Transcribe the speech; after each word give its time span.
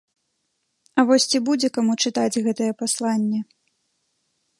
А 1.01 1.03
вось 1.09 1.27
ці 1.31 1.41
будзе 1.49 1.67
каму 1.75 1.93
чытаць 2.05 2.41
гэтае 2.47 2.71
пасланне? 2.81 3.39